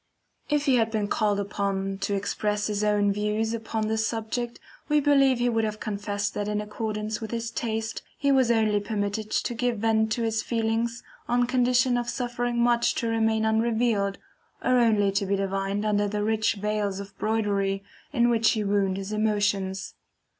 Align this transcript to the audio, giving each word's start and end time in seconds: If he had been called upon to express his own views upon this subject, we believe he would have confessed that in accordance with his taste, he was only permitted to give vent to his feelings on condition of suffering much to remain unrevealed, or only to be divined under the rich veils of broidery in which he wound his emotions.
If 0.49 0.65
he 0.65 0.77
had 0.77 0.89
been 0.89 1.07
called 1.07 1.39
upon 1.39 1.99
to 1.99 2.15
express 2.15 2.65
his 2.65 2.83
own 2.83 3.13
views 3.13 3.53
upon 3.53 3.87
this 3.87 4.07
subject, 4.07 4.59
we 4.89 4.99
believe 4.99 5.37
he 5.37 5.47
would 5.47 5.63
have 5.63 5.79
confessed 5.79 6.33
that 6.33 6.47
in 6.47 6.59
accordance 6.59 7.21
with 7.21 7.29
his 7.29 7.51
taste, 7.51 8.01
he 8.17 8.31
was 8.31 8.49
only 8.49 8.79
permitted 8.79 9.29
to 9.29 9.53
give 9.53 9.77
vent 9.77 10.11
to 10.13 10.23
his 10.23 10.41
feelings 10.41 11.03
on 11.29 11.45
condition 11.45 11.97
of 11.99 12.09
suffering 12.09 12.59
much 12.63 12.95
to 12.95 13.09
remain 13.09 13.45
unrevealed, 13.45 14.17
or 14.63 14.79
only 14.79 15.11
to 15.11 15.25
be 15.27 15.35
divined 15.35 15.85
under 15.85 16.07
the 16.07 16.23
rich 16.23 16.55
veils 16.55 16.99
of 16.99 17.15
broidery 17.19 17.83
in 18.11 18.27
which 18.29 18.53
he 18.53 18.63
wound 18.63 18.97
his 18.97 19.11
emotions. 19.11 19.93